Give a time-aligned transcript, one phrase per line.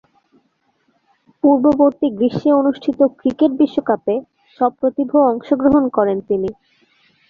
[1.43, 4.15] পূর্ববর্তী গ্রীষ্মে অনুষ্ঠিত ক্রিকেট বিশ্বকাপে
[4.59, 6.49] সপ্রতিভ অংশগ্রহণ করেন তিনি।